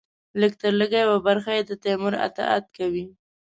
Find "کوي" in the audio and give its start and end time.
2.77-3.05